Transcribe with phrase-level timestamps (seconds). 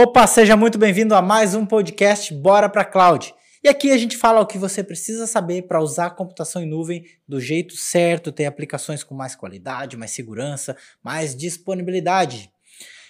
[0.00, 3.34] Opa, seja muito bem-vindo a mais um podcast Bora para Cloud.
[3.64, 6.68] E aqui a gente fala o que você precisa saber para usar a computação em
[6.68, 12.48] nuvem do jeito certo, ter aplicações com mais qualidade, mais segurança, mais disponibilidade.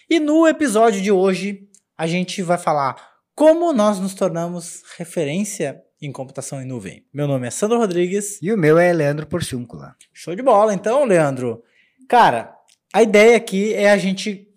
[0.09, 2.97] E no episódio de hoje a gente vai falar
[3.35, 7.05] como nós nos tornamos referência em computação em nuvem.
[7.13, 8.41] Meu nome é Sandro Rodrigues.
[8.41, 9.95] E o meu é Leandro Porciúncula.
[10.11, 11.63] Show de bola, então, Leandro.
[12.09, 12.57] Cara,
[12.95, 14.48] a ideia aqui é a gente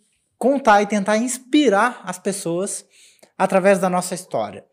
[0.41, 2.83] contar e tentar inspirar as pessoas
[3.37, 4.65] através da nossa história.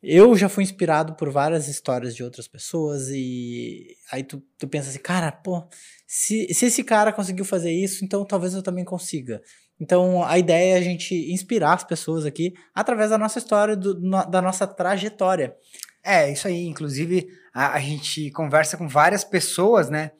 [0.00, 4.88] Eu já fui inspirado por várias histórias de outras pessoas e aí tu, tu pensa
[4.88, 5.66] assim, cara, pô,
[6.06, 9.42] se, se esse cara conseguiu fazer isso, então talvez eu também consiga.
[9.80, 13.98] Então a ideia é a gente inspirar as pessoas aqui através da nossa história, do,
[14.30, 15.56] da nossa trajetória.
[16.04, 16.68] É, isso aí.
[16.68, 20.12] Inclusive, a, a gente conversa com várias pessoas, né?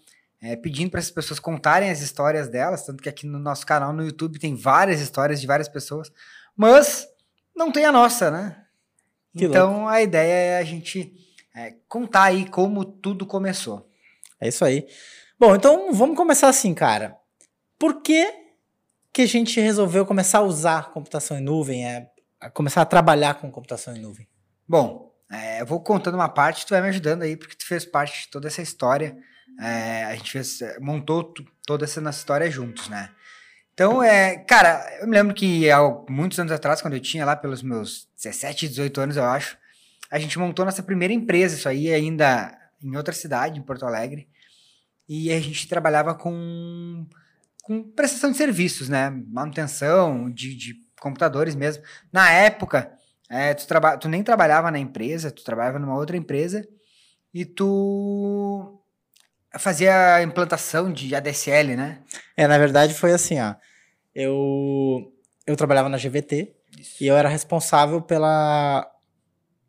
[0.46, 3.92] É, pedindo para essas pessoas contarem as histórias delas, tanto que aqui no nosso canal
[3.92, 6.12] no YouTube tem várias histórias de várias pessoas,
[6.56, 7.08] mas
[7.54, 8.64] não tem a nossa, né?
[9.36, 9.88] Que então louco.
[9.88, 11.12] a ideia é a gente
[11.54, 13.90] é, contar aí como tudo começou.
[14.40, 14.86] É isso aí.
[15.38, 17.16] Bom, então vamos começar assim, cara.
[17.78, 18.32] Por que,
[19.12, 22.08] que a gente resolveu começar a usar computação em nuvem, é,
[22.40, 24.28] a começar a trabalhar com computação em nuvem?
[24.66, 27.84] Bom, é, eu vou contando uma parte, tu vai me ajudando aí, porque tu fez
[27.84, 29.16] parte de toda essa história.
[29.60, 31.32] É, a gente fez, é, montou
[31.66, 33.10] toda essa nossa história juntos, né?
[33.72, 37.36] Então, é, cara, eu me lembro que há muitos anos atrás, quando eu tinha lá
[37.36, 39.58] pelos meus 17, 18 anos, eu acho,
[40.10, 44.28] a gente montou nossa primeira empresa, isso aí ainda em outra cidade, em Porto Alegre,
[45.08, 47.06] e a gente trabalhava com,
[47.62, 49.10] com prestação de serviços, né?
[49.10, 51.82] Manutenção de, de computadores mesmo.
[52.12, 52.92] Na época,
[53.28, 56.66] é, tu, traba, tu nem trabalhava na empresa, tu trabalhava numa outra empresa,
[57.32, 58.80] e tu
[59.58, 61.98] fazia a implantação de ADSL, né?
[62.36, 63.54] É, na verdade foi assim, ó.
[64.14, 65.12] Eu,
[65.46, 67.04] eu trabalhava na GVT Isso.
[67.04, 68.90] e eu era responsável pela,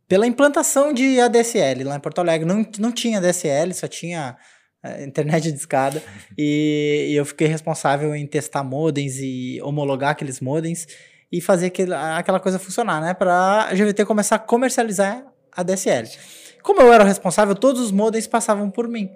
[0.08, 2.48] pela implantação de ADSL lá em Porto Alegre.
[2.48, 4.38] Não, não tinha ADSL, só tinha
[4.82, 6.02] é, internet de escada.
[6.38, 10.88] e, e, eu fiquei responsável em testar modems e homologar aqueles modems
[11.32, 13.14] e fazer aquele, aquela coisa funcionar, né?
[13.14, 16.08] Para a GVT começar a comercializar a DSL.
[16.64, 19.10] Como eu era o responsável, todos os modems passavam por mim.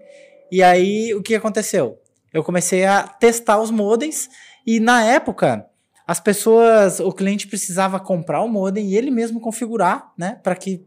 [0.52, 1.98] E aí, o que aconteceu?
[2.34, 4.30] Eu comecei a testar os modems
[4.68, 5.66] e na época
[6.06, 10.86] as pessoas, o cliente precisava comprar o modem e ele mesmo configurar, né, para que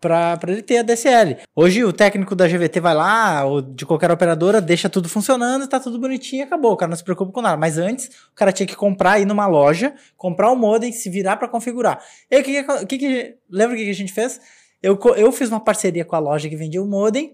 [0.00, 1.36] para ele ter a DSL.
[1.54, 5.78] Hoje o técnico da GVT vai lá, ou de qualquer operadora, deixa tudo funcionando, tá
[5.78, 6.72] tudo bonitinho acabou.
[6.72, 7.56] O cara não se preocupa com nada.
[7.56, 11.36] Mas antes, o cara tinha que comprar, ir numa loja, comprar o modem, se virar
[11.36, 12.02] para configurar.
[12.28, 14.40] E o que, que, que, lembra o que a gente fez?
[14.82, 17.32] Eu, eu fiz uma parceria com a loja que vendia o modem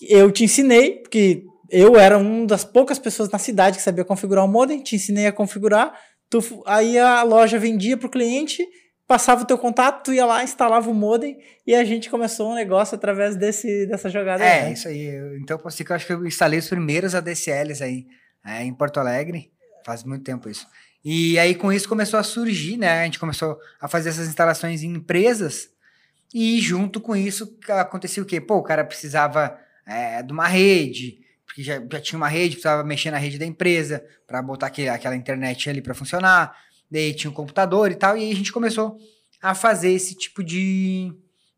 [0.00, 4.44] eu te ensinei, porque eu era uma das poucas pessoas na cidade que sabia configurar
[4.44, 8.66] o modem, te ensinei a configurar, tu, aí a loja vendia para o cliente,
[9.06, 12.54] passava o teu contato, tu ia lá, instalava o modem e a gente começou um
[12.54, 14.44] negócio através desse, dessa jogada.
[14.44, 14.72] É, aí, né?
[14.72, 15.38] isso aí.
[15.40, 18.06] Então, posso dizer que eu acho que eu instalei os primeiros ADSLs aí
[18.44, 19.50] é, em Porto Alegre,
[19.84, 20.66] faz muito tempo isso.
[21.04, 23.02] E aí com isso começou a surgir, né?
[23.02, 25.68] A gente começou a fazer essas instalações em empresas
[26.32, 28.40] e junto com isso aconteceu o quê?
[28.40, 32.82] Pô, o cara precisava é, de uma rede, porque já, já tinha uma rede, precisava
[32.82, 36.56] mexer na rede da empresa para botar aquele, aquela internet ali para funcionar.
[36.90, 38.98] Daí tinha um computador e tal, e aí a gente começou
[39.40, 41.12] a fazer esse tipo de,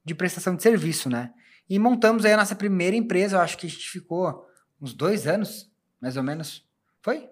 [0.04, 1.32] de prestação de serviço, né?
[1.68, 4.46] E montamos aí a nossa primeira empresa, eu acho que a gente ficou
[4.80, 5.70] uns dois anos,
[6.00, 6.64] mais ou menos.
[7.02, 7.28] Foi?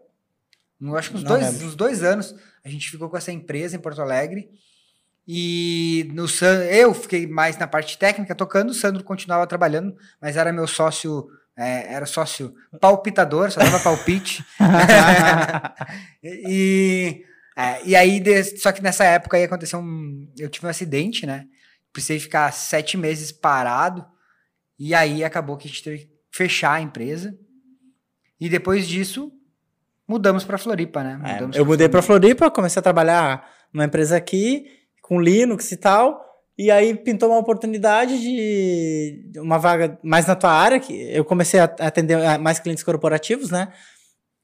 [0.80, 2.34] Eu acho que uns, dois, uns dois anos
[2.64, 4.50] a gente ficou com essa empresa em Porto Alegre.
[5.26, 6.26] E no
[6.70, 11.26] eu fiquei mais na parte técnica tocando, o Sandro continuava trabalhando, mas era meu sócio,
[11.56, 14.44] é, era sócio palpitador, só dava palpite.
[16.22, 17.24] e,
[17.56, 18.22] é, e aí,
[18.58, 20.30] só que nessa época aí aconteceu um.
[20.36, 21.46] Eu tive um acidente, né?
[21.90, 24.04] Precisei ficar sete meses parado.
[24.78, 27.34] E aí acabou que a gente teve que fechar a empresa.
[28.38, 29.32] E depois disso,
[30.06, 31.18] mudamos para Floripa, né?
[31.24, 36.24] É, eu mudei para Floripa, comecei a trabalhar numa empresa aqui com Linux e tal.
[36.56, 41.60] E aí pintou uma oportunidade de uma vaga mais na tua área, que eu comecei
[41.60, 43.68] a atender mais clientes corporativos, né?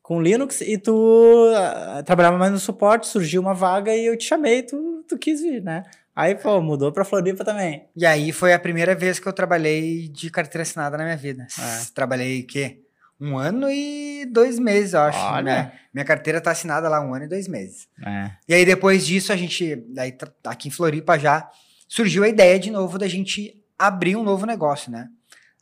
[0.02, 4.24] Com Linux, e tu uh, trabalhava mais no suporte, surgiu uma vaga e eu te
[4.24, 5.84] chamei, tu, tu quis vir, né?
[6.16, 7.86] Aí, pô, mudou pra Floripa também.
[7.96, 11.46] E aí foi a primeira vez que eu trabalhei de carteira assinada na minha vida.
[11.58, 11.86] É.
[11.94, 12.80] Trabalhei o quê?
[13.20, 15.18] Um ano e dois meses, eu acho.
[15.18, 15.42] Olha.
[15.42, 15.72] Né?
[15.92, 17.86] Minha carteira tá assinada lá um ano e dois meses.
[18.04, 18.30] É.
[18.48, 21.50] E aí, depois disso, a gente, daí, aqui em Floripa já,
[21.86, 25.08] surgiu a ideia de novo da gente abrir um novo negócio, né?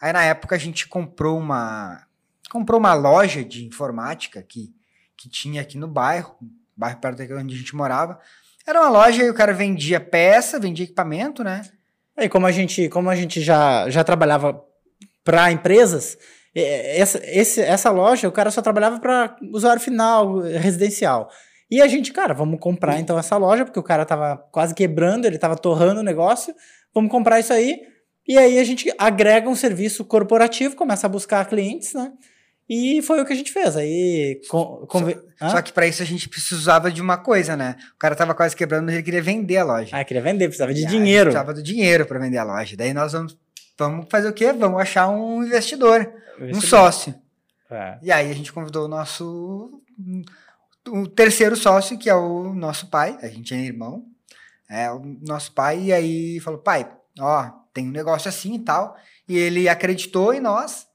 [0.01, 2.07] Aí, na época, a gente comprou uma,
[2.49, 4.73] comprou uma loja de informática que,
[5.17, 6.37] que tinha aqui no bairro,
[6.77, 8.21] bairro perto de onde a gente morava.
[8.67, 11.63] Era uma loja e o cara vendia peça, vendia equipamento, né?
[12.17, 14.63] E como a gente, como a gente já, já trabalhava
[15.25, 16.19] para empresas,
[16.55, 21.31] essa, esse, essa loja o cara só trabalhava para usuário final, residencial.
[21.71, 25.27] E a gente, cara, vamos comprar então essa loja, porque o cara tava quase quebrando,
[25.27, 26.55] ele tava torrando o negócio,
[26.95, 27.81] vamos comprar isso aí.
[28.27, 32.13] E aí a gente agrega um serviço corporativo, começa a buscar clientes, né?
[32.69, 33.77] E foi o que a gente fez.
[33.77, 34.41] Aí.
[34.49, 34.87] Com,
[35.39, 37.77] só, só, que para isso a gente precisava de uma coisa, né?
[37.95, 39.97] O cara tava quase quebrando, mas ele queria vender a loja.
[39.97, 41.31] Ah, queria vender, precisava de dinheiro.
[41.31, 42.77] Precisava do dinheiro para vender a loja.
[42.77, 43.39] Daí nós vamos,
[43.79, 44.53] vamos fazer o quê?
[44.53, 46.01] Vamos achar um investidor,
[46.37, 46.57] investidor.
[46.57, 47.15] um sócio.
[47.71, 47.99] É.
[48.03, 49.83] E aí a gente convidou o nosso.
[50.89, 54.05] O terceiro sócio, que é o nosso pai, a gente é irmão,
[54.69, 58.97] é o nosso pai, e aí falou: pai, ó, tem um negócio assim e tal.
[59.29, 60.89] E ele acreditou em nós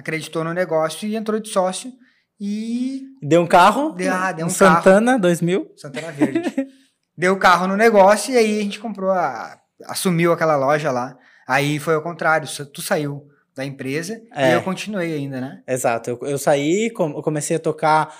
[0.00, 1.92] acreditou no negócio e entrou de sócio
[2.40, 3.02] e...
[3.22, 5.72] Deu um carro, deu, ah, deu um, um Santana carro, 2000.
[5.76, 6.54] Santana Verde.
[7.16, 11.16] deu o carro no negócio e aí a gente comprou, a, assumiu aquela loja lá.
[11.50, 13.26] Aí foi ao contrário, tu saiu
[13.56, 14.50] da empresa é.
[14.50, 15.62] e eu continuei ainda, né?
[15.66, 18.14] Exato, eu, eu saí, comecei a tocar,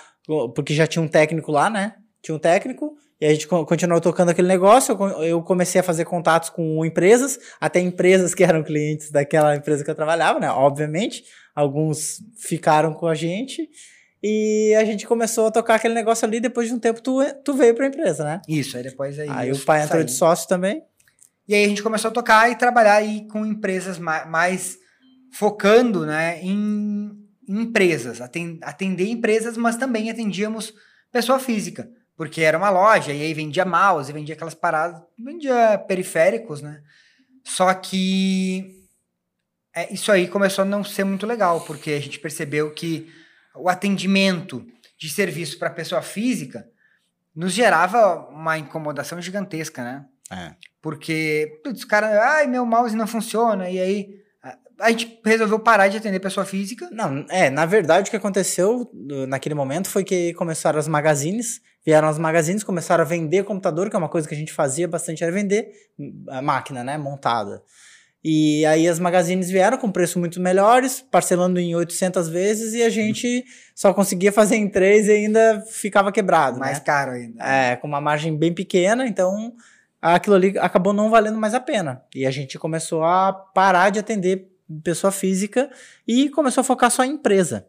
[0.53, 1.95] porque já tinha um técnico lá, né?
[2.21, 4.97] Tinha um técnico, e a gente continuou tocando aquele negócio.
[5.23, 9.91] Eu comecei a fazer contatos com empresas, até empresas que eram clientes daquela empresa que
[9.91, 10.49] eu trabalhava, né?
[10.49, 11.23] Obviamente.
[11.53, 13.69] Alguns ficaram com a gente.
[14.23, 16.39] E a gente começou a tocar aquele negócio ali.
[16.39, 18.41] Depois de um tempo, tu, tu veio para a empresa, né?
[18.47, 19.29] Isso, aí depois aí.
[19.29, 20.81] Aí o pai entrou de sócio também.
[21.47, 24.77] E aí a gente começou a tocar e trabalhar aí com empresas mais, mais
[25.33, 27.11] focando né, em,
[27.47, 30.73] em empresas, atender empresas, mas também atendíamos
[31.11, 31.89] pessoa física
[32.21, 36.83] porque era uma loja, e aí vendia mouse, vendia aquelas paradas, vendia periféricos, né?
[37.43, 38.85] Só que
[39.73, 43.11] é, isso aí começou a não ser muito legal, porque a gente percebeu que
[43.55, 44.63] o atendimento
[44.99, 46.69] de serviço para pessoa física
[47.35, 50.05] nos gerava uma incomodação gigantesca, né?
[50.29, 50.53] É.
[50.81, 54.21] Porque, putz, cara, ai, meu mouse não funciona, e aí
[54.81, 56.89] a gente resolveu parar de atender pessoa física.
[56.91, 58.89] Não, é, na verdade o que aconteceu
[59.27, 63.95] naquele momento foi que começaram as magazines, vieram as magazines, começaram a vender computador, que
[63.95, 65.69] é uma coisa que a gente fazia bastante, era vender
[66.29, 67.61] a máquina, né, montada.
[68.23, 72.89] E aí as magazines vieram com preços muito melhores, parcelando em 800 vezes, e a
[72.89, 73.43] gente
[73.75, 76.59] só conseguia fazer em três e ainda ficava quebrado.
[76.59, 76.83] Mais né?
[76.83, 77.43] caro ainda.
[77.43, 79.53] É, com uma margem bem pequena, então
[80.01, 82.03] aquilo ali acabou não valendo mais a pena.
[82.15, 84.49] E a gente começou a parar de atender
[84.83, 85.69] pessoa física
[86.07, 87.67] e começou a focar só em empresa.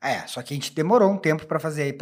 [0.00, 1.92] É, só que a gente demorou um tempo para fazer aí,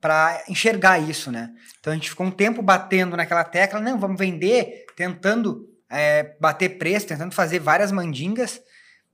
[0.00, 1.52] para enxergar isso, né?
[1.80, 6.78] Então a gente ficou um tempo batendo naquela tecla, não, vamos vender, tentando é, bater
[6.78, 8.60] preço, tentando fazer várias mandingas,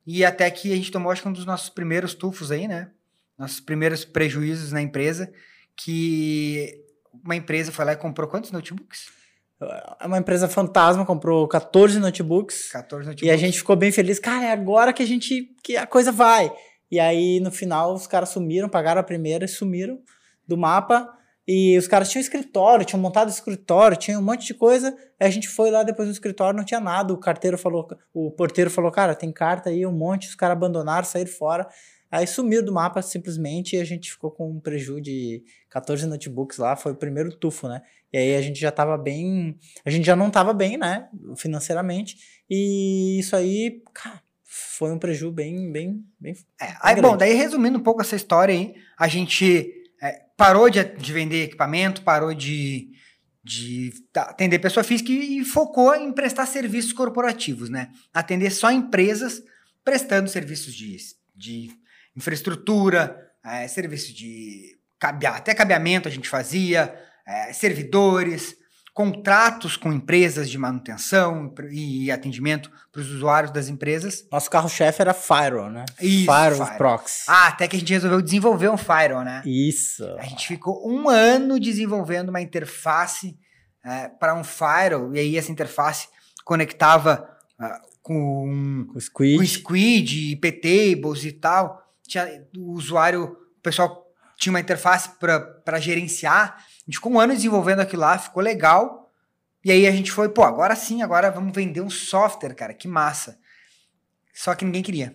[0.06, 2.90] e até que a gente tomou, acho que um dos nossos primeiros tufos aí, né?
[3.38, 5.32] Nossos primeiros prejuízos na empresa,
[5.76, 6.84] que
[7.24, 9.21] uma empresa foi lá e comprou quantos notebooks?
[10.00, 12.70] É uma empresa fantasma, comprou 14 notebooks.
[12.70, 13.29] 14 notebooks.
[13.29, 14.19] E a gente ficou bem feliz.
[14.19, 15.55] Cara, é agora que a gente.
[15.62, 16.53] que a coisa vai.
[16.91, 19.99] E aí, no final, os caras sumiram, pagaram a primeira e sumiram
[20.47, 21.09] do mapa.
[21.47, 24.97] E os caras tinham escritório, tinham montado escritório, tinha um monte de coisa.
[25.19, 27.12] Aí a gente foi lá depois do escritório, não tinha nada.
[27.12, 31.05] O carteiro falou, o porteiro falou, cara, tem carta aí, um monte, os caras abandonaram,
[31.05, 31.67] saíram fora.
[32.11, 36.58] Aí sumiu do mapa simplesmente e a gente ficou com um prejuízo de 14 notebooks
[36.58, 37.81] lá, foi o primeiro tufo, né?
[38.12, 42.17] E aí a gente já tava bem, a gente já não tava bem, né, financeiramente,
[42.48, 46.36] e isso aí, cara, foi um prejuízo bem, bem, bem.
[46.60, 49.72] É, aí, bom, daí resumindo um pouco essa história aí, a gente
[50.03, 52.91] é, parou de, de vender equipamento, parou de,
[53.43, 57.91] de atender pessoa física e, e focou em prestar serviços corporativos, né?
[58.13, 59.43] Atender só empresas
[59.82, 60.96] prestando serviços de,
[61.34, 61.70] de
[62.15, 66.94] infraestrutura, é, serviço de até cabeamento a gente fazia,
[67.32, 68.56] é, servidores,
[68.93, 74.27] contratos com empresas de manutenção e atendimento para os usuários das empresas.
[74.31, 75.84] Nosso carro-chefe era Firewall, né?
[75.98, 77.24] Isso, Firewall, Firewall Proxy.
[77.27, 79.43] Ah, até que a gente resolveu desenvolver um Firewall, né?
[79.46, 80.05] Isso.
[80.19, 83.34] A gente ficou um ano desenvolvendo uma interface
[83.82, 86.08] é, para um Firewall, e aí essa interface
[86.44, 87.27] conectava
[87.58, 91.82] uh, com, com Squid, com Squid, IP tables e tal.
[92.06, 94.03] Tinha, o usuário, o pessoal
[94.36, 99.10] tinha uma interface para gerenciar, a gente ficou um ano desenvolvendo aquilo lá, ficou legal.
[99.65, 102.89] E aí a gente foi, pô, agora sim, agora vamos vender um software, cara, que
[102.89, 103.39] massa.
[104.34, 105.15] Só que ninguém queria.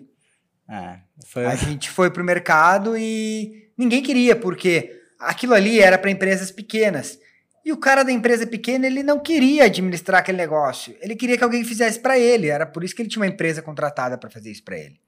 [0.70, 1.46] É, foi...
[1.46, 7.20] A gente foi pro mercado e ninguém queria, porque aquilo ali era para empresas pequenas.
[7.66, 10.96] E o cara da empresa pequena, ele não queria administrar aquele negócio.
[11.02, 12.48] Ele queria que alguém fizesse para ele.
[12.48, 15.02] Era por isso que ele tinha uma empresa contratada para fazer isso para ele.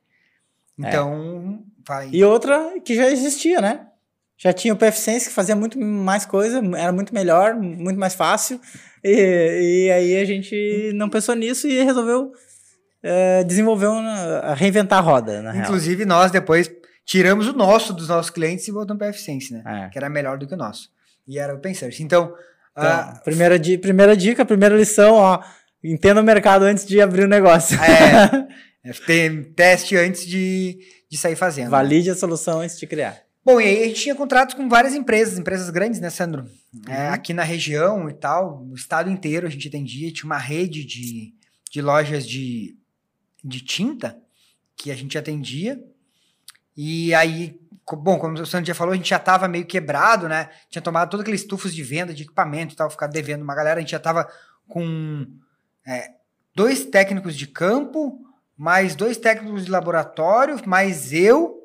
[0.83, 0.89] É.
[0.89, 1.81] Então, é.
[1.87, 2.09] vai.
[2.11, 3.87] E outra que já existia, né?
[4.41, 8.59] Já tinha o PFSense que fazia muito mais coisa, era muito melhor, muito mais fácil.
[9.03, 12.31] E, e aí a gente não pensou nisso e resolveu
[13.03, 16.07] é, desenvolver, uma, reinventar a roda, na Inclusive, real.
[16.07, 16.71] nós depois
[17.05, 19.63] tiramos o nosso dos nossos clientes e voltamos para o PFSense, né?
[19.65, 19.89] É.
[19.89, 20.89] Que era melhor do que o nosso.
[21.27, 21.99] E era o Pensers.
[21.99, 22.33] Então,
[22.71, 25.43] então uh, primeira, di primeira dica, primeira lição, ó.
[25.83, 27.77] Entenda o mercado antes de abrir o negócio.
[27.81, 28.47] É.
[28.89, 30.79] é tem teste antes de,
[31.09, 31.69] de sair fazendo.
[31.69, 33.28] Valide a solução antes de criar.
[33.49, 36.47] Bom, e aí a gente tinha contratos com várias empresas, empresas grandes, né, Sandro?
[36.85, 36.93] É, uhum.
[36.93, 40.85] É, aqui na região e tal, no estado inteiro a gente atendia, tinha uma rede
[40.85, 41.33] de,
[41.71, 42.77] de lojas de,
[43.43, 44.15] de tinta
[44.75, 45.83] que a gente atendia.
[46.77, 47.59] E aí,
[47.91, 50.51] bom, como o Sandro já falou, a gente já estava meio quebrado, né?
[50.69, 53.79] Tinha tomado todos aqueles tufos de venda de equipamento e tal, ficar devendo uma galera.
[53.79, 54.29] A gente já estava
[54.67, 55.25] com
[55.87, 56.11] é,
[56.53, 58.23] dois técnicos de campo,
[58.55, 61.58] mais dois técnicos de laboratório, mais eu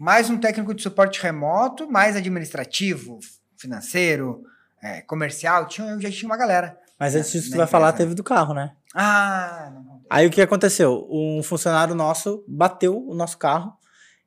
[0.00, 3.18] mais um técnico de suporte remoto, mais administrativo,
[3.58, 4.42] financeiro,
[4.82, 6.78] é, comercial, tinha, eu já tinha uma galera.
[6.98, 8.72] Mas antes disso, tu vai falar, teve do carro, né?
[8.94, 11.06] Ah, não, Aí o que aconteceu?
[11.10, 13.74] Um funcionário nosso bateu o nosso carro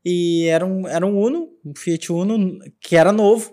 [0.05, 3.51] e era um, era um Uno, um Fiat Uno, que era novo.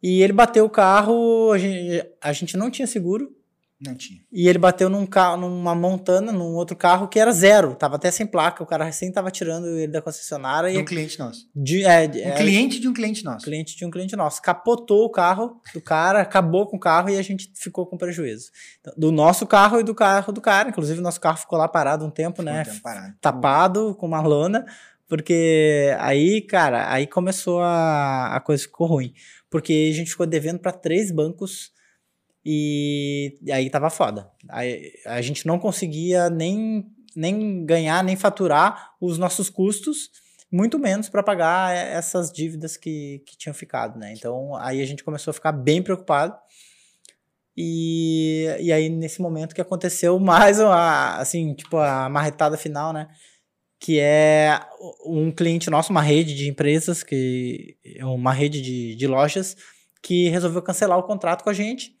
[0.00, 3.34] E ele bateu o carro, a gente, a gente não tinha seguro,
[3.82, 4.20] não tinha.
[4.30, 8.10] E ele bateu num carro, numa montana, num outro carro que era zero, tava até
[8.10, 8.62] sem placa.
[8.62, 10.70] O cara recém tava tirando ele da concessionária.
[10.70, 11.48] De um cliente nosso.
[11.54, 13.44] De, é, um é, cliente de um cliente nosso.
[13.44, 14.40] Cliente de um cliente nosso.
[14.40, 18.50] Capotou o carro do cara, acabou com o carro e a gente ficou com prejuízo.
[18.80, 20.68] Então, do nosso carro e do carro do cara.
[20.68, 22.62] Inclusive, o nosso carro ficou lá parado um tempo, ficou né?
[22.62, 23.14] Um tempo parado.
[23.20, 24.64] Tapado com uma lona.
[25.08, 29.12] Porque aí, cara, aí começou a, a coisa ficou ruim.
[29.50, 31.70] Porque a gente ficou devendo para três bancos
[32.44, 34.30] e aí tava foda.
[34.48, 36.84] Aí, a gente não conseguia nem,
[37.14, 40.10] nem ganhar, nem faturar os nossos custos,
[40.50, 44.12] muito menos para pagar essas dívidas que, que tinham ficado, né?
[44.12, 46.36] Então aí a gente começou a ficar bem preocupado.
[47.56, 53.08] E, e aí, nesse momento que aconteceu mais a, assim, tipo, a marretada final, né?
[53.78, 54.60] Que é
[55.04, 59.56] um cliente nosso, uma rede de empresas, que uma rede de, de lojas,
[60.02, 61.94] que resolveu cancelar o contrato com a gente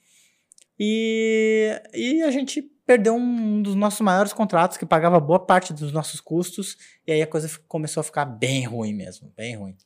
[0.84, 5.92] e, e a gente perdeu um dos nossos maiores contratos, que pagava boa parte dos
[5.92, 9.76] nossos custos, e aí a coisa começou a ficar bem ruim mesmo, bem ruim.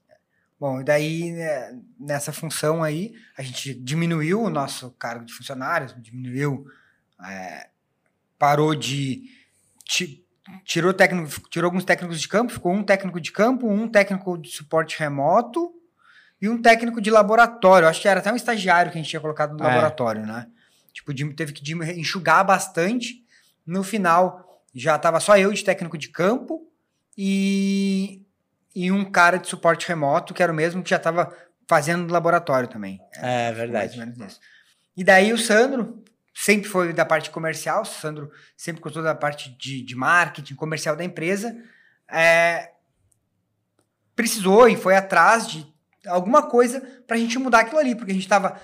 [0.59, 5.95] Bom, e daí né, nessa função aí, a gente diminuiu o nosso cargo de funcionários,
[5.99, 6.65] diminuiu,
[7.23, 7.69] é,
[8.38, 9.25] parou de.
[10.65, 14.49] Tirou, técnico, tirou alguns técnicos de campo, ficou um técnico de campo, um técnico de
[14.49, 15.75] suporte remoto
[16.41, 17.87] e um técnico de laboratório.
[17.87, 19.69] Acho que era até um estagiário que a gente tinha colocado no é.
[19.69, 20.47] laboratório, né?
[20.97, 23.23] Tipo, teve que enxugar bastante.
[23.67, 26.67] No final, já estava só eu de técnico de campo
[27.17, 28.25] e,
[28.75, 31.37] e um cara de suporte remoto, que era o mesmo que já estava
[31.69, 32.99] fazendo laboratório também.
[33.17, 34.00] É, é verdade.
[34.97, 36.03] E daí o Sandro
[36.35, 40.97] sempre foi da parte comercial, o Sandro sempre gostou da parte de, de marketing comercial
[40.97, 41.55] da empresa.
[42.09, 42.71] É,
[44.15, 45.75] precisou e foi atrás de
[46.07, 48.61] alguma coisa para a gente mudar aquilo ali, porque a gente estava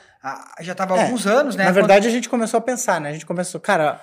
[0.61, 1.65] já estava há é, alguns anos, né?
[1.65, 2.11] Na verdade, quando...
[2.11, 3.11] a gente começou a pensar, né?
[3.11, 4.01] A gente começou, cara,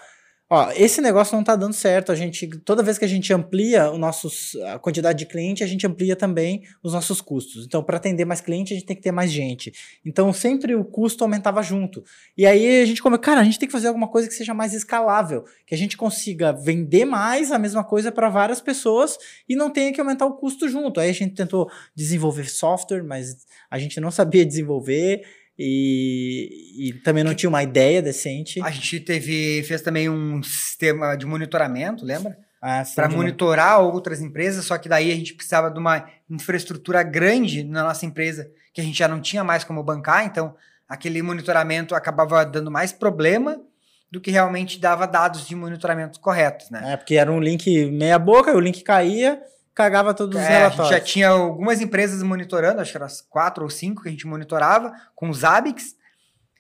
[0.50, 2.12] ó, esse negócio não está dando certo.
[2.12, 5.68] A gente, toda vez que a gente amplia o nossos, a quantidade de cliente, a
[5.68, 7.66] gente amplia também os nossos custos.
[7.66, 9.72] Então, para atender mais cliente, a gente tem que ter mais gente.
[10.04, 12.04] Então, sempre o custo aumentava junto.
[12.36, 14.54] E aí a gente começou, cara, a gente tem que fazer alguma coisa que seja
[14.54, 19.56] mais escalável, que a gente consiga vender mais a mesma coisa para várias pessoas e
[19.56, 21.00] não tenha que aumentar o custo junto.
[21.00, 25.22] Aí a gente tentou desenvolver software, mas a gente não sabia desenvolver.
[25.62, 28.62] E, e, também não tinha uma ideia decente.
[28.64, 32.38] A gente teve, fez também um sistema de monitoramento, lembra?
[32.62, 37.64] Ah, para monitorar outras empresas, só que daí a gente precisava de uma infraestrutura grande
[37.66, 40.56] na nossa empresa, que a gente já não tinha mais como bancar, então
[40.88, 43.62] aquele monitoramento acabava dando mais problema
[44.10, 46.94] do que realmente dava dados de monitoramento corretos, né?
[46.94, 49.42] É, porque era um link meia boca, o link caía,
[49.80, 50.80] cagava todos os é, relatórios.
[50.80, 54.10] A gente já tinha algumas empresas monitorando, acho que eram as quatro ou cinco que
[54.10, 55.96] a gente monitorava, com os ABICs,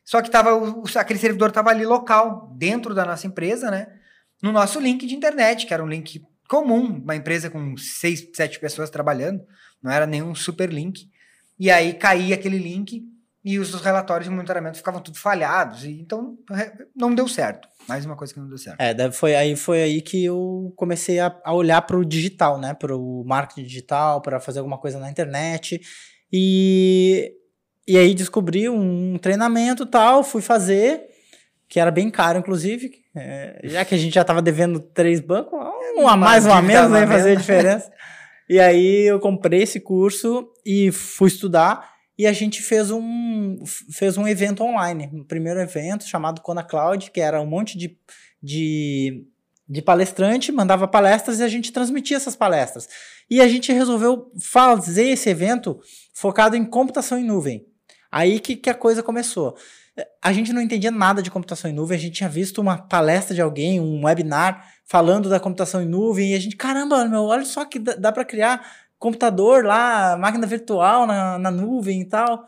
[0.05, 0.51] só que tava,
[0.95, 3.88] aquele servidor estava ali local, dentro da nossa empresa, né?
[4.41, 8.57] No nosso link de internet, que era um link comum, uma empresa com seis, sete
[8.57, 9.45] pessoas trabalhando,
[9.83, 11.09] não era nenhum super link.
[11.59, 13.03] E aí caía aquele link
[13.43, 15.83] e os relatórios de monitoramento ficavam tudo falhados.
[15.83, 16.38] E, então
[16.95, 17.67] não deu certo.
[17.89, 18.79] Mais uma coisa que não deu certo.
[18.79, 22.75] É, foi aí, foi aí que eu comecei a, a olhar para o digital, né?
[22.75, 25.81] Para o marketing digital, para fazer alguma coisa na internet.
[26.31, 27.34] E,
[27.88, 31.01] e aí descobri um treinamento tal, fui fazer,
[31.67, 32.91] que era bem caro, inclusive.
[33.15, 35.60] É, já que a gente já estava devendo três bancos,
[35.98, 37.91] um a mais, um a menos, nem né, fazer a diferença.
[38.48, 41.88] e aí eu comprei esse curso e fui estudar.
[42.19, 47.11] E a gente fez um, fez um evento online, um primeiro evento chamado Kona Cloud,
[47.11, 47.97] que era um monte de,
[48.43, 49.25] de,
[49.65, 52.89] de palestrante, mandava palestras e a gente transmitia essas palestras.
[53.29, 55.79] E a gente resolveu fazer esse evento
[56.13, 57.65] focado em computação em nuvem.
[58.11, 59.55] Aí que, que a coisa começou.
[60.21, 63.33] A gente não entendia nada de computação em nuvem, a gente tinha visto uma palestra
[63.33, 67.45] de alguém, um webinar falando da computação em nuvem, e a gente, caramba, meu, olha
[67.45, 72.45] só que dá, dá para criar computador lá, máquina virtual na, na nuvem e tal.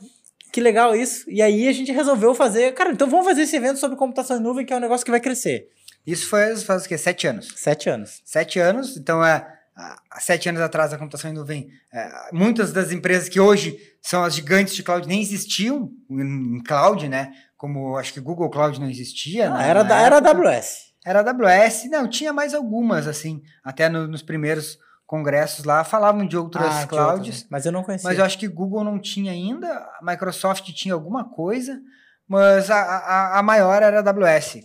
[0.52, 1.30] Que legal isso.
[1.30, 4.42] E aí a gente resolveu fazer, cara, então vamos fazer esse evento sobre computação em
[4.42, 5.70] nuvem, que é um negócio que vai crescer.
[6.06, 6.98] Isso faz, faz o quê?
[6.98, 7.54] Sete anos?
[7.56, 8.22] Sete anos.
[8.26, 12.92] Sete anos, então é há sete anos atrás a computação em nuvem, é, muitas das
[12.92, 17.32] empresas que hoje são as gigantes de cloud nem existiam em, em cloud, né?
[17.58, 19.54] Como acho que Google Cloud não existia.
[19.54, 20.92] Ah, era, da, era AWS.
[21.06, 24.78] Era AWS, não, tinha mais algumas, assim, até no, nos primeiros
[25.12, 27.18] congressos lá falavam de outras ah, clouds.
[27.18, 28.10] Outras, mas eu não conhecia.
[28.10, 31.82] Mas eu acho que Google não tinha ainda, a Microsoft tinha alguma coisa,
[32.26, 34.62] mas a, a, a maior era a AWS,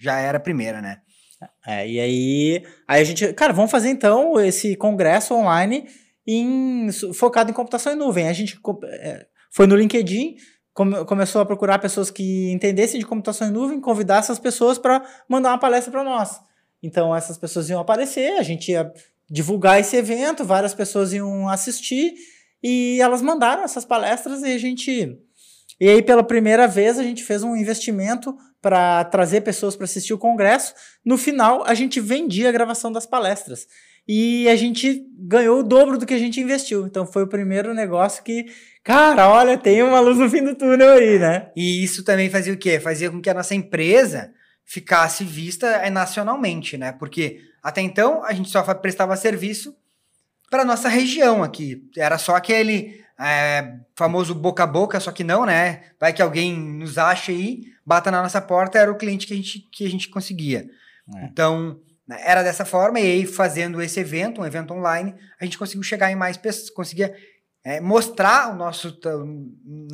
[0.00, 0.98] já era a primeira, né?
[1.66, 5.88] É, e aí, aí a gente, cara, vamos fazer então esse congresso online
[6.24, 8.28] em, focado em computação em nuvem.
[8.28, 10.36] A gente é, foi no LinkedIn,
[10.72, 15.04] come, começou a procurar pessoas que entendessem de computação em nuvem, convidar essas pessoas para
[15.28, 16.40] mandar uma palestra para nós.
[16.80, 18.92] Então essas pessoas iam aparecer, a gente ia
[19.32, 22.12] divulgar esse evento, várias pessoas iam assistir
[22.62, 25.18] e elas mandaram essas palestras e a gente
[25.80, 30.12] e aí pela primeira vez a gente fez um investimento para trazer pessoas para assistir
[30.12, 30.74] o congresso.
[31.04, 33.66] No final, a gente vendia a gravação das palestras.
[34.06, 36.86] E a gente ganhou o dobro do que a gente investiu.
[36.86, 38.46] Então foi o primeiro negócio que,
[38.84, 41.50] cara, olha, tem uma luz no fim do túnel aí, né?
[41.56, 42.78] E isso também fazia o quê?
[42.78, 44.30] Fazia com que a nossa empresa
[44.64, 46.92] ficasse vista eh, nacionalmente, né?
[46.92, 49.74] Porque até então a gente só prestava serviço
[50.50, 51.88] para nossa região aqui.
[51.96, 55.82] Era só aquele é, famoso boca a boca, só que não, né?
[55.98, 59.36] Vai que alguém nos acha aí, bata na nossa porta, era o cliente que a
[59.36, 60.68] gente, que a gente conseguia.
[61.16, 61.24] É.
[61.24, 65.58] Então, né, era dessa forma, e aí fazendo esse evento, um evento online, a gente
[65.58, 67.14] conseguiu chegar em mais pessoas, conseguia
[67.64, 68.98] é, mostrar o nosso,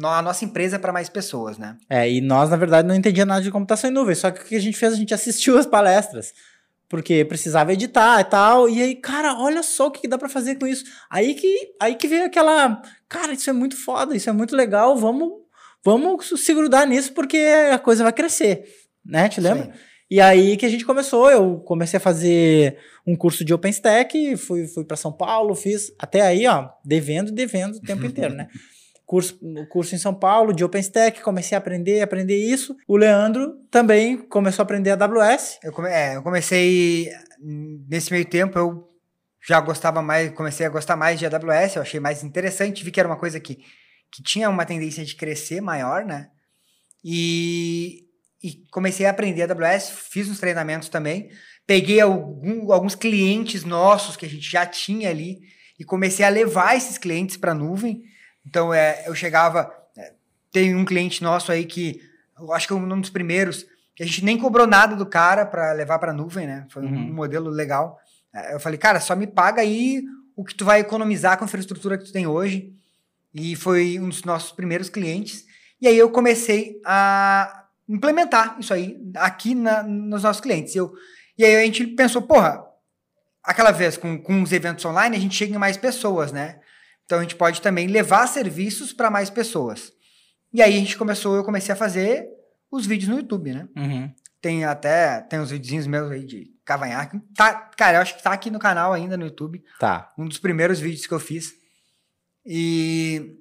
[0.02, 1.76] a nossa empresa para mais pessoas, né?
[1.88, 4.44] É, e nós, na verdade, não entendíamos nada de computação em nuvem, só que o
[4.44, 6.32] que a gente fez, a gente assistiu as palestras
[6.88, 8.68] porque precisava editar e tal.
[8.68, 10.84] E aí, cara, olha só o que, dá para fazer com isso.
[11.10, 14.96] Aí que, aí que veio aquela, cara, isso é muito foda, isso é muito legal,
[14.96, 15.30] vamos,
[15.84, 17.36] vamos se grudar nisso porque
[17.72, 18.64] a coisa vai crescer,
[19.04, 19.28] né?
[19.28, 19.64] Te lembra?
[19.64, 19.72] Sim.
[20.10, 24.66] E aí que a gente começou, eu comecei a fazer um curso de OpenStack, fui,
[24.66, 28.48] fui para São Paulo, fiz até aí, ó, devendo, devendo o tempo inteiro, né?
[29.08, 29.40] curso,
[29.70, 32.76] curso em São Paulo de OpenStack, comecei a aprender, aprender isso.
[32.86, 35.58] O Leandro também começou a aprender AWS.
[35.62, 37.08] Eu, come, é, eu comecei
[37.40, 38.86] nesse meio tempo, eu
[39.40, 43.00] já gostava mais, comecei a gostar mais de AWS, eu achei mais interessante, vi que
[43.00, 43.56] era uma coisa que,
[44.12, 46.28] que tinha uma tendência de crescer maior, né?
[47.02, 48.07] E,
[48.42, 51.30] e comecei a aprender AWS, fiz uns treinamentos também,
[51.66, 55.40] peguei algum, alguns clientes nossos que a gente já tinha ali
[55.78, 58.02] e comecei a levar esses clientes para a nuvem.
[58.46, 59.72] Então, é, eu chegava.
[59.96, 60.12] É,
[60.50, 62.00] tem um cliente nosso aí que
[62.38, 65.44] eu acho que é um dos primeiros, que a gente nem cobrou nada do cara
[65.44, 66.66] para levar para nuvem, né?
[66.70, 67.10] Foi uhum.
[67.10, 67.98] um modelo legal.
[68.34, 70.02] É, eu falei, cara, só me paga aí
[70.36, 72.72] o que tu vai economizar com a infraestrutura que tu tem hoje.
[73.34, 75.44] E foi um dos nossos primeiros clientes.
[75.80, 80.74] E aí eu comecei a implementar isso aí aqui na, nos nossos clientes.
[80.76, 80.92] Eu,
[81.36, 82.62] e aí a gente pensou, porra,
[83.42, 86.60] aquela vez com, com os eventos online, a gente chega em mais pessoas, né?
[87.04, 89.92] Então a gente pode também levar serviços para mais pessoas.
[90.52, 92.28] E aí a gente começou, eu comecei a fazer
[92.70, 93.68] os vídeos no YouTube, né?
[93.76, 94.12] Uhum.
[94.40, 97.18] Tem até, tem uns videozinhos meus aí de cavanhaque.
[97.34, 99.64] Tá, cara, eu acho que tá aqui no canal ainda no YouTube.
[99.80, 100.12] Tá.
[100.18, 101.54] Um dos primeiros vídeos que eu fiz.
[102.44, 103.36] E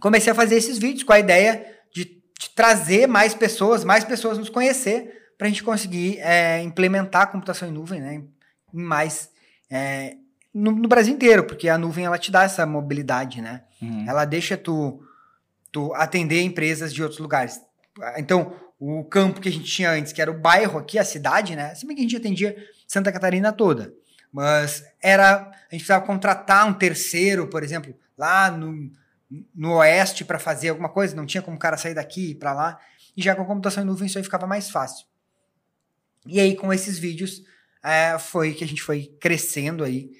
[0.00, 1.81] comecei a fazer esses vídeos com a ideia de, de
[2.50, 7.68] trazer mais pessoas, mais pessoas nos conhecer, para a gente conseguir é, implementar a computação
[7.68, 8.14] em nuvem, né?
[8.14, 9.30] Em mais
[9.70, 10.16] é,
[10.52, 13.62] no, no, Brasil inteiro, porque a nuvem ela te dá essa mobilidade, né?
[13.80, 14.04] Uhum.
[14.08, 15.02] Ela deixa tu,
[15.70, 17.60] tu atender empresas de outros lugares.
[18.16, 21.56] Então, o campo que a gente tinha antes, que era o bairro aqui, a cidade,
[21.56, 21.74] né?
[21.74, 23.92] Se bem que a gente atendia Santa Catarina toda.
[24.32, 25.36] Mas era.
[25.36, 28.90] A gente precisava contratar um terceiro, por exemplo, lá no,
[29.54, 32.52] no oeste para fazer alguma coisa, não tinha como o cara sair daqui e para
[32.52, 32.78] lá.
[33.16, 35.06] E já com a computação em nuvem isso aí ficava mais fácil.
[36.26, 37.42] E aí, com esses vídeos,
[37.82, 40.10] é, foi que a gente foi crescendo aí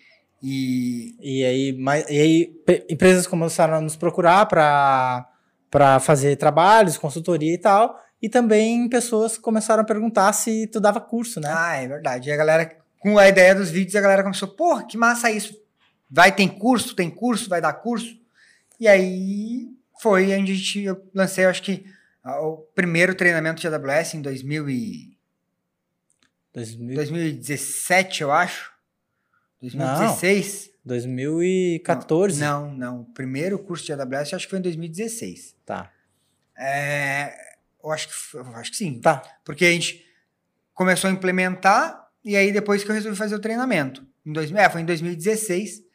[0.43, 7.55] e, e, aí, mais, e aí empresas começaram a nos procurar para fazer trabalhos, consultoria
[7.55, 7.97] e tal.
[8.21, 11.53] E também pessoas começaram a perguntar se tu dava curso, né?
[11.53, 12.29] Ah, é verdade.
[12.29, 15.55] E a galera, com a ideia dos vídeos, a galera começou, porra, que massa isso.
[16.11, 18.21] Vai, tem curso, tem curso, vai dar curso.
[18.83, 21.87] E aí foi onde a gente, eu lancei, acho que,
[22.25, 25.17] o primeiro treinamento de AWS em 2000 e...
[26.53, 26.97] 2000...
[26.97, 28.73] 2017, eu acho.
[29.61, 30.67] 2016.
[30.67, 32.41] Não, 2014.
[32.41, 33.01] Não, não, não.
[33.03, 35.55] O primeiro curso de AWS eu acho que foi em 2016.
[35.65, 35.93] Tá.
[36.59, 37.33] É,
[37.85, 39.01] eu acho que, eu acho que sim.
[39.01, 39.23] Tá.
[39.45, 40.05] Porque a gente
[40.75, 44.05] começou a implementar e aí depois que eu resolvi fazer o treinamento.
[44.27, 45.92] Em dois, é, foi em 2016.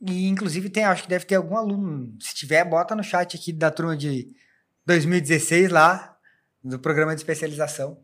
[0.00, 2.14] E inclusive tem, acho que deve ter algum aluno.
[2.20, 4.34] Se tiver, bota no chat aqui da turma de
[4.86, 6.16] 2016 lá,
[6.64, 7.98] do programa de especialização.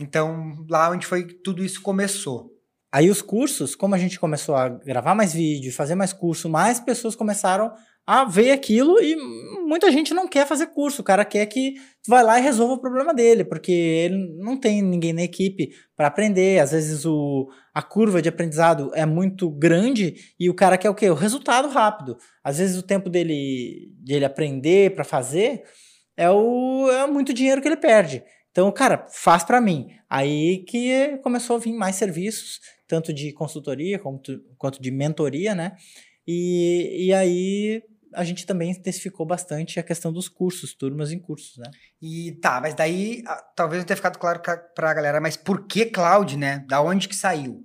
[0.00, 2.56] Então, lá onde foi tudo isso começou.
[2.92, 6.80] Aí os cursos, como a gente começou a gravar mais vídeo, fazer mais curso, mais
[6.80, 7.72] pessoas começaram
[8.06, 9.14] a ver aquilo e
[9.66, 11.00] muita gente não quer fazer curso.
[11.00, 11.74] O cara quer que
[12.08, 16.08] vai lá e resolva o problema dele, porque ele não tem ninguém na equipe para
[16.08, 16.60] aprender.
[16.60, 20.94] Às vezes o, a curva de aprendizado é muito grande e o cara quer o
[20.94, 21.08] quê?
[21.08, 22.16] O resultado rápido.
[22.42, 25.62] Às vezes o tempo dele, dele aprender para fazer
[26.16, 28.22] é, o, é muito dinheiro que ele perde.
[28.50, 29.88] Então, cara, faz para mim.
[30.08, 32.58] Aí que começou a vir mais serviços
[32.88, 35.76] tanto de consultoria quanto, quanto de mentoria, né?
[36.32, 37.82] E, e aí
[38.14, 41.68] a gente também intensificou bastante a questão dos cursos, turmas em cursos, né?
[42.00, 43.24] E tá, mas daí
[43.56, 46.64] talvez não tenha ficado claro para a galera, mas por que cloud, né?
[46.68, 47.64] Da onde que saiu?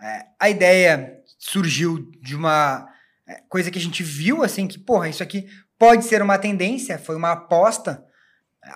[0.00, 2.88] É, a ideia surgiu de uma
[3.26, 7.00] é, coisa que a gente viu, assim, que, porra, isso aqui pode ser uma tendência,
[7.00, 8.04] foi uma aposta,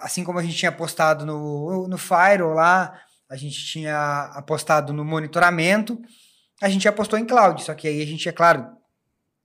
[0.03, 5.05] assim como a gente tinha apostado no, no Firewall lá, a gente tinha apostado no
[5.05, 6.01] monitoramento,
[6.61, 8.80] a gente apostou em cloud, só que aí a gente, é claro,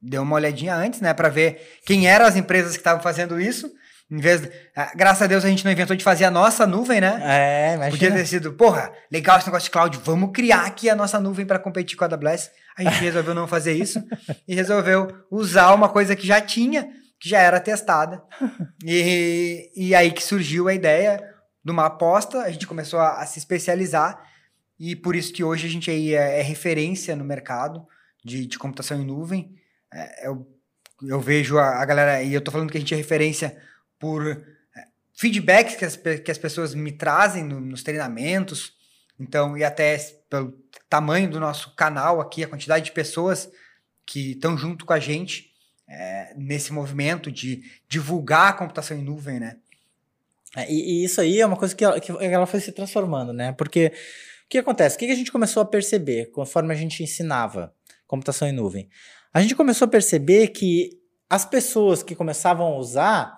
[0.02, 3.72] deu uma olhadinha antes, né, para ver quem eram as empresas que estavam fazendo isso.
[4.10, 6.68] Em vez de, ah, graças a Deus a gente não inventou de fazer a nossa
[6.68, 7.20] nuvem, né?
[7.24, 7.92] É, imagina.
[7.92, 11.46] Podia ter sido, porra, legal esse negócio de cloud, vamos criar aqui a nossa nuvem
[11.46, 12.52] para competir com a AWS.
[12.78, 14.04] A gente resolveu não fazer isso
[14.48, 16.88] e resolveu usar uma coisa que já tinha,
[17.20, 18.22] que já era testada.
[18.88, 21.20] E, e aí que surgiu a ideia
[21.64, 24.22] de uma aposta, a gente começou a, a, se especializar
[24.80, 27.84] e por isso que hoje a gente aí é, é referência no mercado
[28.24, 29.56] de, de computação em nuvem.
[29.96, 30.46] É, eu,
[31.04, 33.58] eu vejo a, a, galera, e eu tô falando que a gente é referência
[33.98, 34.38] por é,
[35.14, 38.74] feedbacks que as, que as pessoas me trazem no, nos treinamentos,
[39.18, 39.98] então, e até
[40.30, 40.54] pelo
[40.90, 43.50] tamanho do nosso canal aqui, a quantidade de pessoas
[44.06, 45.54] que estão junto com a gente
[45.88, 49.58] é, nesse movimento de divulgar a computação em nuvem, né?
[50.58, 53.32] É, e, e, isso aí é uma coisa que ela, que ela foi se transformando,
[53.32, 53.54] né?
[53.54, 53.88] Porque
[54.46, 54.96] o que acontece?
[54.96, 57.74] O que a gente começou a perceber conforme a gente ensinava
[58.08, 58.90] computação em nuvem?
[59.36, 60.92] A gente começou a perceber que
[61.30, 63.38] as pessoas que começavam a usar,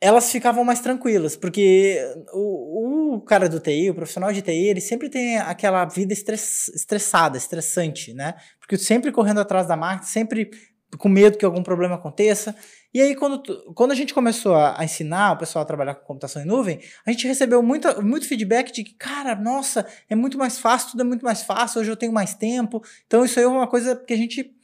[0.00, 2.00] elas ficavam mais tranquilas, porque
[2.32, 6.68] o, o cara do TI, o profissional de TI, ele sempre tem aquela vida estress,
[6.74, 8.34] estressada, estressante, né?
[8.58, 10.50] Porque sempre correndo atrás da máquina, sempre
[10.98, 12.56] com medo que algum problema aconteça.
[12.92, 13.40] E aí, quando,
[13.74, 16.80] quando a gente começou a, a, ensinar o pessoal a trabalhar com computação em nuvem,
[17.06, 21.02] a gente recebeu muita, muito feedback de que, cara, nossa, é muito mais fácil, tudo
[21.02, 22.82] é muito mais fácil, hoje eu tenho mais tempo.
[23.06, 24.57] Então, isso aí é uma coisa que a gente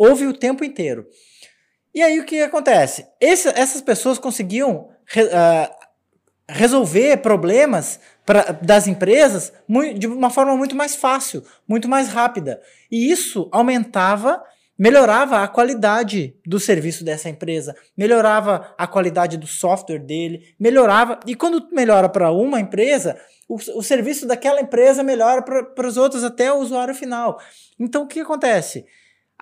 [0.00, 1.06] ouve o tempo inteiro.
[1.94, 3.06] E aí, o que acontece?
[3.20, 5.74] Esse, essas pessoas conseguiam re, uh,
[6.48, 12.62] resolver problemas pra, das empresas muito, de uma forma muito mais fácil, muito mais rápida.
[12.90, 14.42] E isso aumentava
[14.78, 21.20] melhorava a qualidade do serviço dessa empresa, melhorava a qualidade do software dele, melhorava.
[21.26, 26.24] E quando melhora para uma empresa, o, o, serviço daquela empresa melhora para os outros
[26.24, 27.38] até o usuário final.
[27.78, 28.86] Então o que acontece?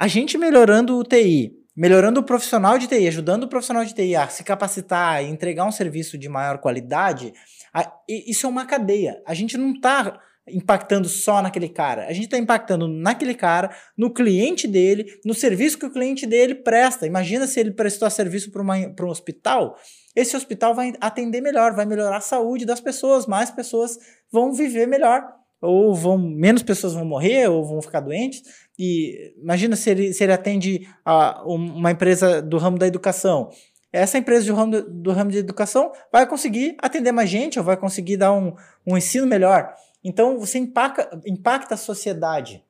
[0.00, 4.14] A gente melhorando o TI, melhorando o profissional de TI, ajudando o profissional de TI
[4.14, 7.32] a se capacitar e entregar um serviço de maior qualidade,
[7.74, 9.20] a, isso é uma cadeia.
[9.26, 12.06] A gente não está impactando só naquele cara.
[12.06, 16.54] A gente está impactando naquele cara, no cliente dele, no serviço que o cliente dele
[16.54, 17.04] presta.
[17.04, 19.76] Imagina se ele prestou serviço para um hospital.
[20.14, 23.98] Esse hospital vai atender melhor, vai melhorar a saúde das pessoas, mais pessoas
[24.30, 25.26] vão viver melhor.
[25.60, 28.42] Ou vão, menos pessoas vão morrer, ou vão ficar doentes.
[28.78, 33.50] E imagina se ele, se ele atende a uma empresa do ramo da educação
[33.92, 37.76] essa empresa do ramo, do ramo de educação vai conseguir atender mais gente ou vai
[37.76, 38.54] conseguir dar um,
[38.86, 39.74] um ensino melhor.
[40.04, 42.62] Então você impacta, impacta a sociedade.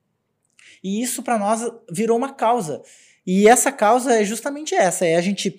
[0.83, 2.83] E isso para nós virou uma causa.
[3.27, 5.59] E essa causa é justamente essa: é a gente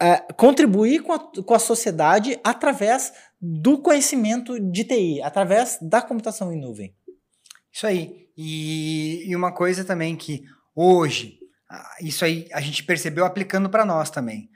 [0.00, 6.52] é, contribuir com a, com a sociedade através do conhecimento de TI, através da computação
[6.52, 6.94] em nuvem.
[7.76, 8.30] Isso aí.
[8.34, 11.38] E, e uma coisa também que hoje,
[12.00, 14.48] isso aí a gente percebeu aplicando para nós também.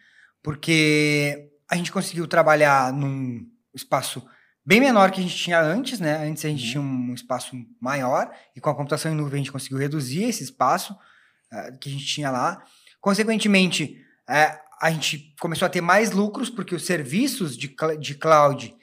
[0.42, 4.26] Porque a gente conseguiu trabalhar num espaço
[4.64, 6.16] bem menor que a gente tinha antes, né?
[6.26, 6.70] Antes a gente uhum.
[6.70, 10.42] tinha um espaço maior e com a computação em nuvem a gente conseguiu reduzir esse
[10.42, 12.64] espaço uh, que a gente tinha lá.
[13.02, 18.74] Consequentemente, uh, a gente começou a ter mais lucros, porque os serviços de, de cloud,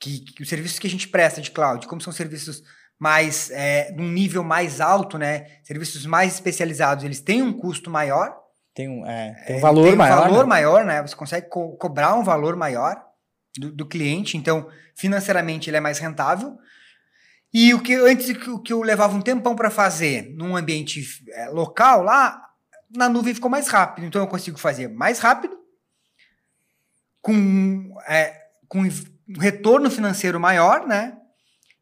[0.00, 2.64] que, que, os serviços que a gente presta de cloud, como são serviços
[3.00, 5.46] mais, é, num nível mais alto, né?
[5.62, 8.38] Serviços mais especializados, eles têm um custo maior.
[8.74, 10.20] Tem um, é, tem um valor tem um maior.
[10.20, 10.48] valor né?
[10.48, 11.02] maior, né?
[11.02, 13.02] Você consegue co cobrar um valor maior
[13.56, 16.58] do, do, cliente, então financeiramente ele é mais rentável.
[17.52, 21.48] E o que antes o que eu levava um tempão para fazer num ambiente é,
[21.48, 22.50] local lá,
[22.94, 24.04] na nuvem ficou mais rápido.
[24.06, 25.58] Então eu consigo fazer mais rápido,
[27.22, 31.16] com, é, com um retorno financeiro maior, né?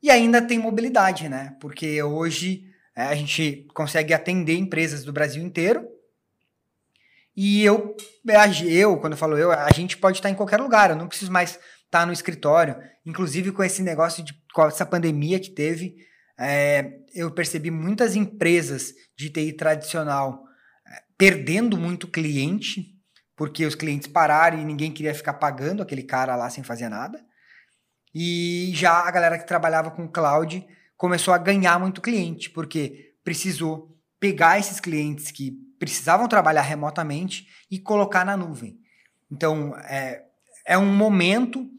[0.03, 1.57] E ainda tem mobilidade, né?
[1.61, 2.65] Porque hoje
[2.97, 5.87] é, a gente consegue atender empresas do Brasil inteiro.
[7.37, 7.97] E eu,
[8.67, 11.31] eu, quando eu falo eu, a gente pode estar em qualquer lugar, eu não preciso
[11.31, 12.77] mais estar no escritório.
[13.07, 15.95] Inclusive com esse negócio de com essa pandemia que teve,
[16.37, 20.45] é, eu percebi muitas empresas de TI tradicional
[20.87, 22.95] é, perdendo muito cliente,
[23.37, 27.25] porque os clientes pararam e ninguém queria ficar pagando aquele cara lá sem fazer nada.
[28.15, 30.67] E já a galera que trabalhava com cloud
[30.97, 37.79] começou a ganhar muito cliente, porque precisou pegar esses clientes que precisavam trabalhar remotamente e
[37.79, 38.79] colocar na nuvem.
[39.31, 40.25] Então, é,
[40.67, 41.71] é um momento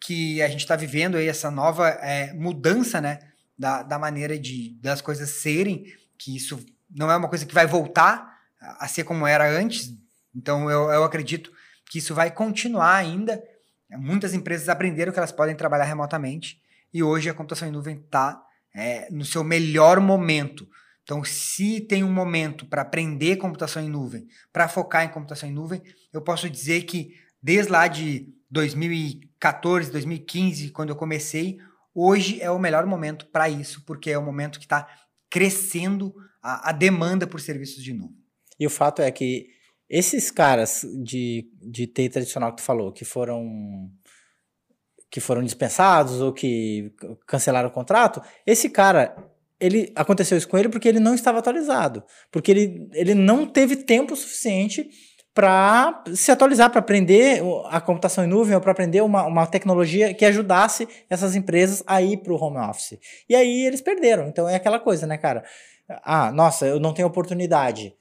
[0.00, 3.18] que a gente está vivendo aí, essa nova é, mudança, né,
[3.56, 5.84] da, da maneira de das coisas serem,
[6.18, 6.58] que isso
[6.90, 9.92] não é uma coisa que vai voltar a ser como era antes.
[10.34, 11.52] Então, eu, eu acredito
[11.88, 13.42] que isso vai continuar ainda,
[13.90, 16.60] Muitas empresas aprenderam que elas podem trabalhar remotamente
[16.92, 18.42] e hoje a computação em nuvem está
[18.74, 20.68] é, no seu melhor momento.
[21.02, 25.52] Então, se tem um momento para aprender computação em nuvem, para focar em computação em
[25.52, 31.58] nuvem, eu posso dizer que desde lá de 2014, 2015, quando eu comecei,
[31.94, 34.88] hoje é o melhor momento para isso, porque é o momento que está
[35.28, 38.16] crescendo a, a demanda por serviços de nuvem.
[38.58, 39.48] E o fato é que
[39.88, 43.90] esses caras de, de TI tradicional que tu falou, que foram
[45.10, 46.92] que foram dispensados ou que
[47.24, 49.14] cancelaram o contrato, esse cara,
[49.60, 53.76] ele aconteceu isso com ele porque ele não estava atualizado, porque ele, ele não teve
[53.76, 54.90] tempo suficiente
[55.32, 60.12] para se atualizar, para aprender a computação em nuvem ou para aprender uma, uma tecnologia
[60.12, 62.98] que ajudasse essas empresas a ir para o home office.
[63.28, 64.26] E aí eles perderam.
[64.26, 65.44] Então é aquela coisa, né, cara?
[66.02, 67.94] Ah, nossa, eu não tenho oportunidade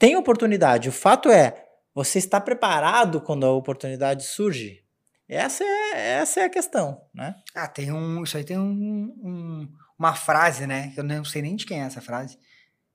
[0.00, 0.88] tem oportunidade.
[0.88, 1.62] O fato é,
[1.94, 4.82] você está preparado quando a oportunidade surge?
[5.28, 7.36] Essa é, essa é a questão, né?
[7.54, 8.24] Ah, tem um.
[8.24, 10.92] Isso aí tem um, um, uma frase, né?
[10.96, 12.38] Eu não sei nem de quem é essa frase.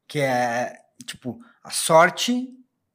[0.07, 2.49] Que é tipo, a sorte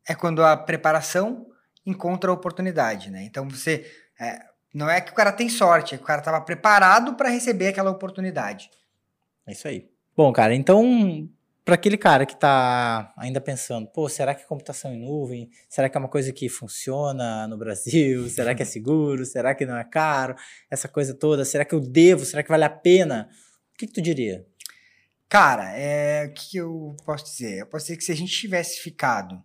[0.06, 1.46] é quando a preparação
[1.86, 3.22] encontra a oportunidade, né?
[3.22, 3.86] Então você.
[4.20, 4.40] É,
[4.74, 7.68] não é que o cara tem sorte, é que o cara estava preparado para receber
[7.68, 8.70] aquela oportunidade.
[9.46, 9.88] É isso aí.
[10.16, 11.28] Bom, cara, então
[11.70, 15.48] para aquele cara que está ainda pensando, pô, será que é computação em nuvem?
[15.68, 18.26] Será que é uma coisa que funciona no Brasil?
[18.28, 19.24] Será que é seguro?
[19.24, 20.34] Será que não é caro?
[20.68, 22.24] Essa coisa toda, será que eu devo?
[22.24, 23.30] Será que vale a pena?
[23.72, 24.44] O que, que tu diria?
[25.28, 27.60] Cara, é, o que eu posso dizer?
[27.60, 29.40] Eu posso dizer que se a gente tivesse ficado,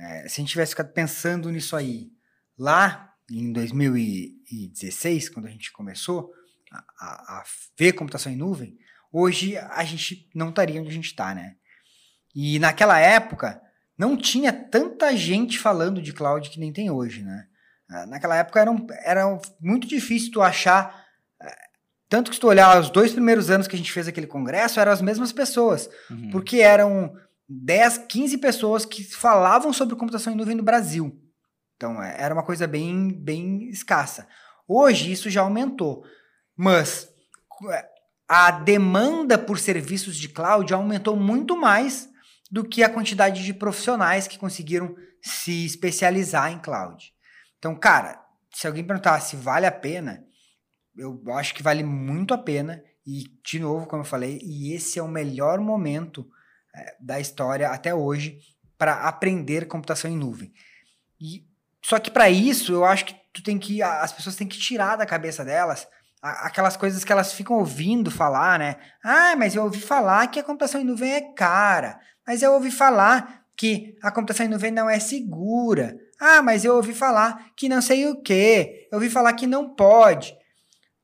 [0.00, 2.10] é, se a gente tivesse ficado pensando nisso aí
[2.58, 6.32] lá em 2016, quando a gente começou
[6.72, 7.44] a, a, a
[7.78, 8.76] ver computação em nuvem,
[9.12, 11.54] hoje a gente não estaria onde a gente está, né?
[12.34, 13.60] E naquela época
[13.96, 17.46] não tinha tanta gente falando de cloud que nem tem hoje, né?
[17.88, 21.04] Ah, naquela época era, um, era muito difícil tu achar.
[21.40, 21.56] Eh,
[22.08, 24.80] tanto que se tu olhar os dois primeiros anos que a gente fez aquele congresso,
[24.80, 25.90] eram as mesmas pessoas.
[26.10, 26.30] Uhum.
[26.30, 27.14] Porque eram
[27.48, 31.20] 10, 15 pessoas que falavam sobre computação em nuvem no Brasil.
[31.76, 34.26] Então é, era uma coisa bem, bem escassa.
[34.66, 36.02] Hoje isso já aumentou.
[36.56, 37.08] Mas
[37.70, 37.88] eh,
[38.34, 42.08] a demanda por serviços de cloud aumentou muito mais
[42.50, 47.12] do que a quantidade de profissionais que conseguiram se especializar em cloud.
[47.58, 48.18] Então, cara,
[48.50, 50.24] se alguém perguntar se vale a pena,
[50.96, 52.82] eu acho que vale muito a pena.
[53.06, 56.26] E, de novo, como eu falei, e esse é o melhor momento
[56.74, 58.38] é, da história até hoje
[58.78, 60.54] para aprender computação em nuvem.
[61.20, 61.46] E,
[61.84, 64.96] só que para isso, eu acho que tu tem que as pessoas têm que tirar
[64.96, 65.86] da cabeça delas
[66.22, 68.76] aquelas coisas que elas ficam ouvindo falar, né?
[69.02, 71.98] Ah, mas eu ouvi falar que a computação em nuvem é cara.
[72.24, 75.96] Mas eu ouvi falar que a computação em nuvem não é segura.
[76.20, 78.88] Ah, mas eu ouvi falar que não sei o quê.
[78.92, 80.32] Eu ouvi falar que não pode.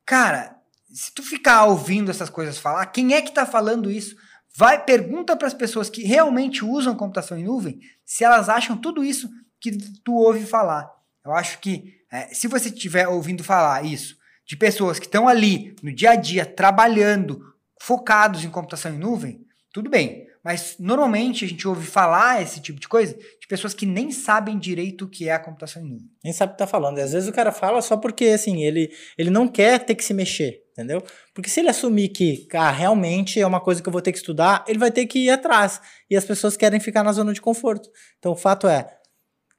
[0.06, 0.56] Cara,
[0.92, 4.16] se tu ficar ouvindo essas coisas falar, quem é que está falando isso?
[4.56, 9.04] Vai, pergunta para as pessoas que realmente usam computação em nuvem se elas acham tudo
[9.04, 9.28] isso
[9.60, 10.88] que tu ouve falar.
[11.24, 14.17] Eu acho que é, se você estiver ouvindo falar isso
[14.48, 17.44] de pessoas que estão ali no dia a dia trabalhando,
[17.80, 20.26] focados em computação em nuvem, tudo bem.
[20.42, 24.58] Mas normalmente a gente ouve falar esse tipo de coisa de pessoas que nem sabem
[24.58, 26.10] direito o que é a computação em nuvem.
[26.24, 26.96] Nem sabe o que tá falando.
[26.96, 30.02] E às vezes o cara fala só porque, assim, ele, ele não quer ter que
[30.02, 31.02] se mexer, entendeu?
[31.34, 34.18] Porque se ele assumir que, cara, realmente é uma coisa que eu vou ter que
[34.18, 35.82] estudar, ele vai ter que ir atrás.
[36.08, 37.90] E as pessoas querem ficar na zona de conforto.
[38.18, 38.88] Então o fato é,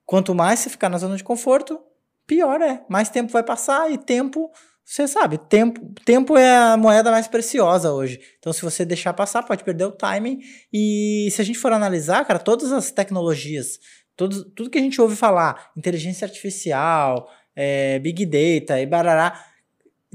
[0.03, 1.79] quanto mais você ficar na zona de conforto,
[2.25, 2.83] pior é.
[2.89, 4.51] Mais tempo vai passar e tempo
[4.89, 8.19] você sabe, tempo, tempo é a moeda mais preciosa hoje.
[8.39, 10.39] Então, se você deixar passar, pode perder o timing.
[10.73, 13.79] E se a gente for analisar, cara, todas as tecnologias,
[14.17, 19.45] tudo, tudo que a gente ouve falar, inteligência artificial, é, big data e barará,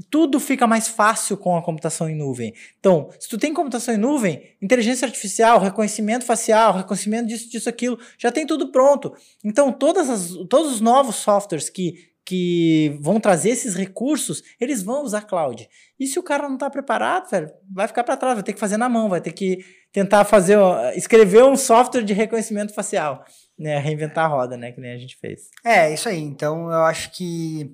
[0.09, 2.53] tudo fica mais fácil com a computação em nuvem.
[2.77, 7.97] Então, se tu tem computação em nuvem, inteligência artificial, reconhecimento facial, reconhecimento disso, disso, aquilo,
[8.17, 9.15] já tem tudo pronto.
[9.41, 15.03] Então, todas as, todos os novos softwares que que vão trazer esses recursos, eles vão
[15.03, 15.69] usar cloud.
[15.99, 18.59] E se o cara não está preparado, velho, vai ficar para trás, vai ter que
[18.59, 20.57] fazer na mão, vai ter que tentar fazer,
[20.95, 23.23] escrever um software de reconhecimento facial,
[23.57, 25.49] né, reinventar a roda, né, que nem a gente fez.
[25.63, 26.19] É, isso aí.
[26.19, 27.71] Então, eu acho que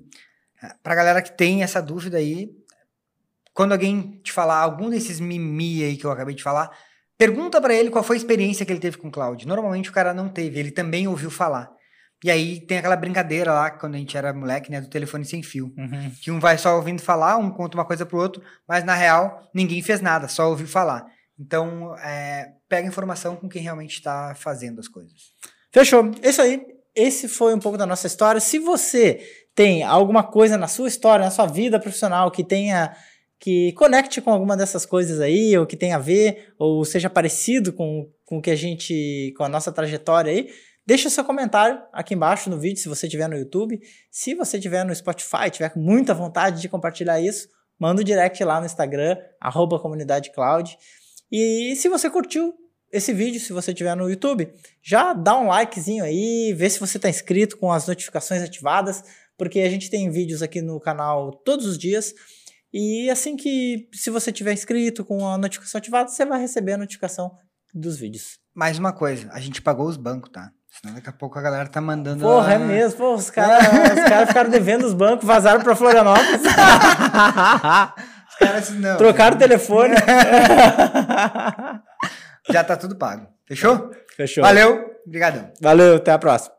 [0.82, 2.50] pra galera que tem essa dúvida aí,
[3.54, 6.70] quando alguém te falar algum desses mimi aí que eu acabei de falar,
[7.16, 9.46] pergunta para ele qual foi a experiência que ele teve com cloud.
[9.46, 11.72] Normalmente o cara não teve, ele também ouviu falar.
[12.24, 15.42] E aí tem aquela brincadeira lá, quando a gente era moleque, né, do telefone sem
[15.42, 15.72] fio.
[15.76, 16.12] Uhum.
[16.22, 19.50] Que um vai só ouvindo falar, um conta uma coisa pro outro, mas na real
[19.52, 21.06] ninguém fez nada, só ouviu falar.
[21.38, 25.32] Então, é, pega informação com quem realmente está fazendo as coisas.
[25.72, 26.10] Fechou.
[26.22, 26.64] Isso aí.
[26.94, 28.40] Esse foi um pouco da nossa história.
[28.40, 29.20] Se você
[29.54, 32.94] tem alguma coisa na sua história, na sua vida profissional que tenha
[33.40, 37.72] que conecte com alguma dessas coisas aí, ou que tenha a ver, ou seja parecido
[37.72, 40.48] com, com o que a gente, com a nossa trajetória aí,
[40.84, 43.80] Deixa seu comentário aqui embaixo no vídeo, se você estiver no YouTube.
[44.10, 48.58] Se você estiver no Spotify, tiver muita vontade de compartilhar isso, manda um direct lá
[48.58, 50.76] no Instagram, arroba comunidade cloud.
[51.30, 52.52] E se você curtiu
[52.90, 56.98] esse vídeo, se você estiver no YouTube, já dá um likezinho aí, vê se você
[56.98, 59.04] está inscrito com as notificações ativadas,
[59.38, 62.12] porque a gente tem vídeos aqui no canal todos os dias.
[62.72, 66.78] E assim que, se você tiver inscrito com a notificação ativada, você vai receber a
[66.78, 67.30] notificação
[67.72, 68.38] dos vídeos.
[68.52, 70.50] Mais uma coisa, a gente pagou os bancos, tá?
[70.80, 72.22] Senão daqui a pouco a galera tá mandando.
[72.24, 72.98] Porra, é mesmo.
[72.98, 73.68] Pô, os caras
[74.08, 76.40] cara ficaram devendo os bancos, vazaram pra Florianópolis.
[76.40, 78.96] os caras não.
[78.96, 79.94] Trocaram o telefone.
[82.50, 83.26] Já tá tudo pago.
[83.46, 83.90] Fechou?
[84.16, 84.42] Fechou.
[84.42, 84.90] Valeu.
[85.06, 85.52] Obrigadão.
[85.60, 86.54] Valeu, até a próxima.